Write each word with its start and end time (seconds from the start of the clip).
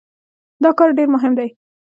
دا 0.63 0.69
کار 0.77 0.89
ډېر 0.97 1.07
مهم 1.15 1.31
دی. 1.39 1.47